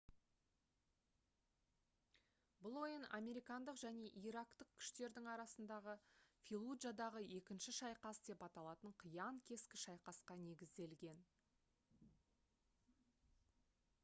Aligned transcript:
бұл 2.67 2.77
ойын 2.83 3.03
американдық 3.17 3.75
және 3.81 4.07
ирактық 4.29 4.71
күштердің 4.79 5.27
арасындағы 5.33 5.93
«феллуджадағы 6.47 7.21
екінші 7.41 7.73
шайқас» 7.81 8.21
деп 8.31 8.41
аталатын 8.47 8.97
қиян-кескі 9.03 9.81
шайқасқа 9.83 10.39
негізделген 10.47 11.21